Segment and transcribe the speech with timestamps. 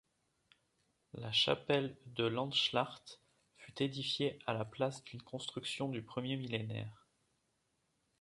[1.13, 3.19] La chapelle de Landschlacht
[3.55, 7.05] fut édifiée à la place d'une construction du premier millénaire.